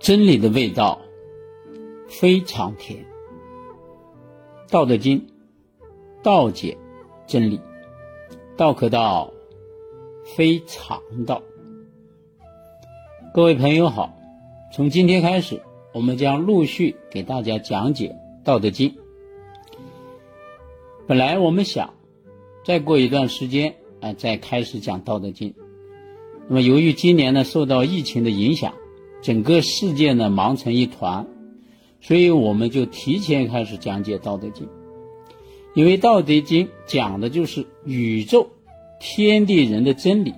[0.00, 1.02] 真理的味道
[2.08, 3.04] 非常甜。
[4.72, 5.20] 《道德经》
[6.22, 6.78] 道解
[7.26, 7.60] 真理，
[8.56, 9.30] 道可道
[10.24, 11.42] 非常道。
[13.34, 14.18] 各位朋友好，
[14.72, 15.60] 从今天开始，
[15.92, 18.90] 我们将陆续给大家讲解《道德经》。
[21.06, 21.92] 本来我们想
[22.64, 25.50] 再过一段时间啊，再开始讲《道德经》。
[26.48, 28.74] 那么，由于今年呢受到疫情的影响，
[29.22, 31.26] 整个世界呢忙成一团，
[32.00, 34.66] 所以我们就提前开始讲解《道德经》。
[35.74, 38.48] 因为《道德经》讲的就是宇宙、
[38.98, 40.34] 天地人的真理，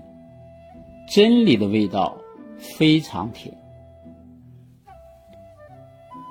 [1.11, 2.19] 真理的味道
[2.59, 3.57] 非常甜。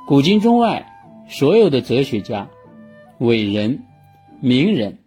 [0.07, 0.85] 古今中外
[1.27, 2.49] 所有的哲学家、
[3.19, 3.83] 伟人。
[4.43, 4.97] 名人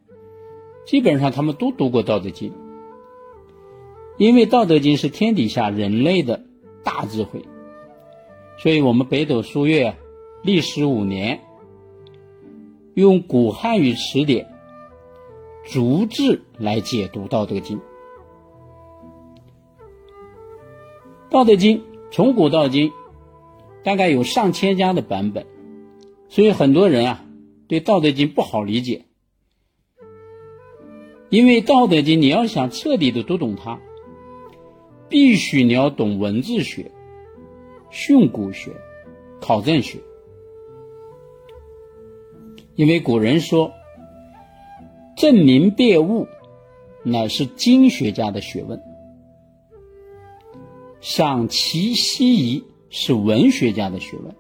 [0.87, 2.51] 基本上他们都读过《道德经》，
[4.17, 6.45] 因为《道德经》是天底下人类的
[6.85, 7.45] 大智慧，
[8.59, 9.97] 所以我们北斗书院
[10.43, 11.41] 历时五年，
[12.95, 14.47] 用古汉语词典
[15.65, 17.79] 逐字来解读《道德经》。
[21.31, 21.79] 《道德经》
[22.13, 22.93] 从古到今
[23.83, 25.47] 大概有上千家的版本，
[26.29, 27.25] 所以很多人啊
[27.67, 29.07] 对《道德经》不好理解。
[31.31, 33.81] 因为《道德经》，你要想彻底的读懂它，
[35.09, 36.91] 必须你要懂文字学、
[37.91, 38.73] 训诂学、
[39.41, 39.99] 考证学。
[42.75, 43.73] 因为古人说
[45.17, 46.27] ：“证明辨物，
[47.05, 48.79] 乃是经学家的学问；
[51.01, 54.35] 赏其西夷，是文学家的学问；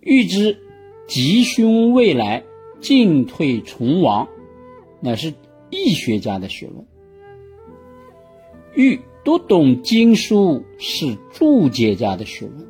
[0.00, 0.58] 预知
[1.06, 2.42] 吉凶未来，
[2.80, 4.28] 进退存亡。”
[5.00, 5.34] 乃是
[5.68, 6.86] 易学家的学问，
[8.74, 12.66] 欲读懂经书是注解家的学问。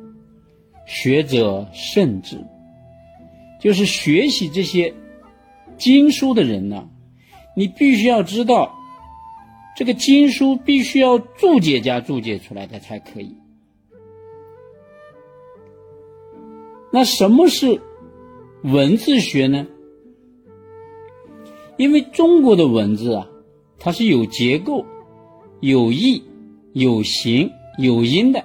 [0.85, 2.45] 学者甚至，
[3.59, 4.93] 就是学习这些
[5.77, 6.87] 经书的人呢，
[7.55, 8.75] 你必须要知道，
[9.75, 13.35] 这个经书必须要注解家注解出来的才可以。
[16.91, 17.81] 那什么是
[18.61, 19.67] 文字学呢？
[21.77, 23.27] 因为中国的文字啊，
[23.79, 24.85] 它是有结构、
[25.59, 26.23] 有意、
[26.73, 28.43] 有形、有音的，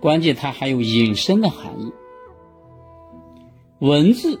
[0.00, 1.92] 关键它还有引申的含义。
[3.78, 4.40] 文字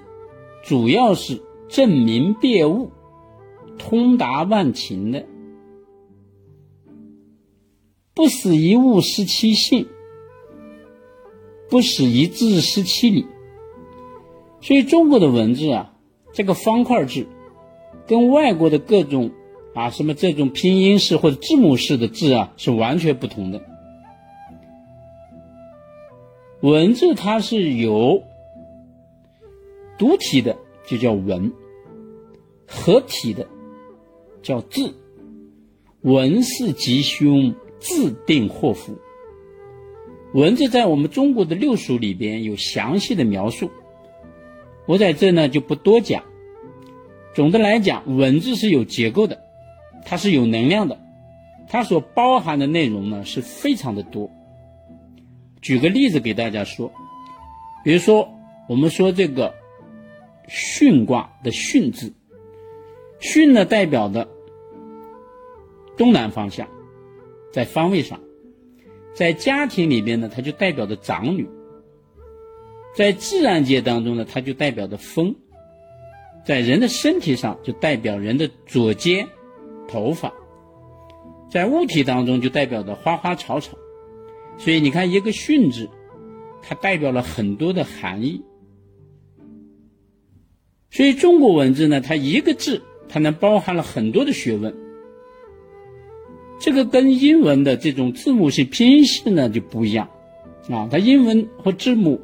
[0.62, 2.90] 主要是证明辨物、
[3.78, 5.26] 通达万情的，
[8.14, 9.88] 不使一物失其性，
[11.68, 13.26] 不使一字失其理。
[14.60, 15.94] 所以中国的文字啊，
[16.32, 17.26] 这个方块字。
[18.04, 19.30] 跟外国的各种
[19.74, 23.62] 啊什么这种拼音式或者字母式的字啊是完全不同的。
[26.60, 28.22] 文字它是有
[29.98, 30.56] 独体的，
[30.86, 31.50] 就叫文；
[32.66, 33.46] 合体的
[34.42, 34.94] 叫字。
[36.02, 38.98] 文是吉凶，字定祸福。
[40.34, 43.70] 文字在我们中国的六书里边有详细的描述，
[44.86, 46.24] 我在这呢就不多讲。
[47.34, 49.42] 总的来讲，文字是有结构的，
[50.04, 50.98] 它是有能量的，
[51.68, 54.30] 它所包含的内容呢是非常的多。
[55.60, 56.92] 举个例子给大家说，
[57.84, 58.28] 比如说
[58.68, 59.54] 我们说这个
[60.48, 62.12] 巽卦的巽字，
[63.20, 64.28] 巽呢代表的
[65.96, 66.68] 东南方向，
[67.52, 68.20] 在方位上，
[69.14, 71.44] 在家庭里边呢，它就代表着长女；
[72.96, 75.36] 在自然界当中呢，它就代表着风。
[76.44, 79.28] 在人的身体上，就代表人的左肩、
[79.92, 80.32] 头发；
[81.50, 83.76] 在物体当中，就代表着花花草草。
[84.56, 85.90] 所以你看，一个“训”字，
[86.62, 88.42] 它代表了很多的含义。
[90.90, 94.74] 所以中国文字呢，它一个字，它能包含了很多的学问。
[96.58, 100.08] 这个跟英文的这种字母式拼音式呢就不一样
[100.70, 102.20] 啊，它英文和字母，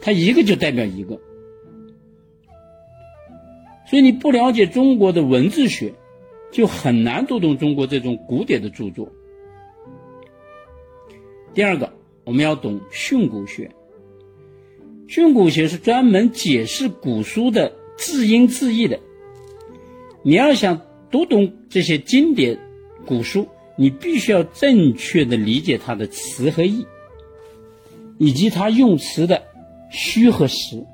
[0.00, 1.18] 它一个就代表一个。
[3.86, 5.94] 所以你不了解中国的文字学，
[6.52, 9.08] 就很难读懂中国这种古典的著作。
[11.54, 11.92] 第二个，
[12.24, 13.70] 我们要懂训诂学。
[15.08, 19.00] 训诂学是专门解释古书的字音字义的。
[20.22, 22.58] 你要想读懂这些经典
[23.06, 26.86] 古书，你必须要正确的理解它的词和义，
[28.18, 29.42] 以及它用词的
[29.90, 30.86] 虚和实。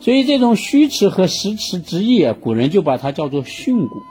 [0.00, 4.02] 所以，这种虚词和实词之意啊，古人就把它叫做训诂。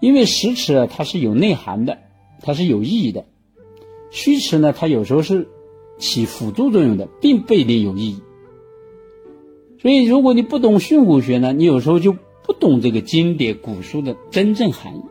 [0.00, 1.98] 因为实词啊，它是有内涵的，
[2.42, 3.24] 它是有意义的；
[4.10, 5.48] 虚词呢，它有时候是
[5.98, 8.22] 起辅助作用的，并不一定有意义。
[9.80, 15.02] 所以，如果你不懂训诂学呢，你有时候就不懂这个经典古书的真正含义。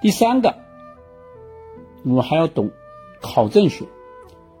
[0.00, 0.54] 第三个，
[2.04, 2.70] 我们还要懂
[3.20, 3.84] 考证学。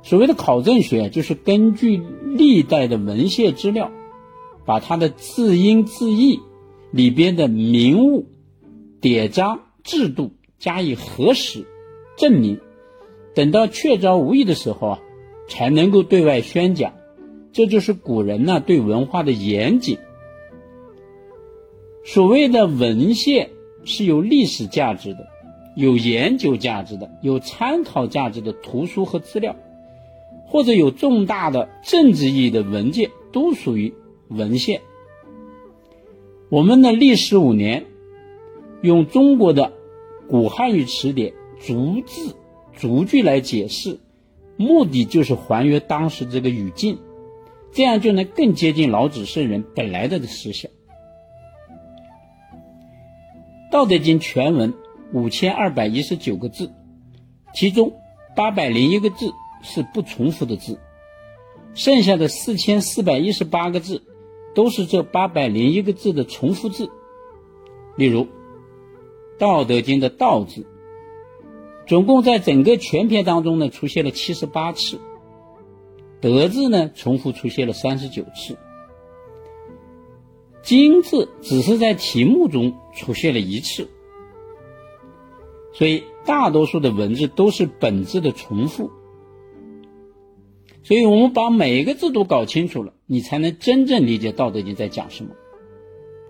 [0.04, 3.90] 所谓的考证学，就是根据历代的文献资料，
[4.66, 6.40] 把它的字音字义
[6.90, 8.26] 里边的名物、
[9.00, 11.64] 典章、制度加以核实、
[12.18, 12.60] 证明，
[13.34, 14.98] 等到确凿无疑的时候啊，
[15.48, 16.92] 才能够对外宣讲。
[17.52, 19.96] 这就是古人呢对文化的严谨。
[22.04, 23.50] 所谓的文献
[23.84, 25.26] 是有历史价值的、
[25.76, 29.56] 有研究价值的、有参考价值的图书和资料。
[30.54, 33.92] 或者有重大的政治意义的文件都属于
[34.28, 34.82] 文献。
[36.48, 37.86] 我们的历史五年
[38.80, 39.72] 用中国的
[40.30, 42.36] 古汉语词典逐字
[42.72, 43.98] 逐句来解释，
[44.56, 46.98] 目的就是还原当时这个语境，
[47.72, 50.70] 这样就能更接近老子圣人本来的思想。
[53.72, 54.72] 《道德经》全文
[55.12, 56.70] 五千二百一十九个字，
[57.52, 57.92] 其中
[58.36, 59.32] 八百零一个字。
[59.64, 60.78] 是不重复的字，
[61.74, 64.02] 剩下的四千四百一十八个字
[64.54, 66.88] 都是这八百零一个字的重复字。
[67.96, 68.24] 例如，
[69.38, 70.66] 《道德经》的“道”字，
[71.86, 75.00] 总共在整个全篇当中呢出现了七十八次
[76.20, 78.56] ，“德”字呢重复出现了三十九次
[80.62, 83.88] ，“经”字只是在题目中出现了一次。
[85.72, 88.90] 所以，大多数的文字都是本质的重复。
[90.84, 95.30] 所以我们把每一个字都搞清楚了，你才能真正理解《道德经》在讲什么。